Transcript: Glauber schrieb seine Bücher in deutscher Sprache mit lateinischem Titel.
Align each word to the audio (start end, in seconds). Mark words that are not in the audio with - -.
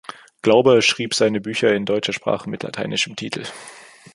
Glauber 0.41 0.81
schrieb 0.81 1.13
seine 1.13 1.39
Bücher 1.41 1.75
in 1.75 1.85
deutscher 1.85 2.11
Sprache 2.11 2.49
mit 2.49 2.63
lateinischem 2.63 3.15
Titel. 3.15 3.43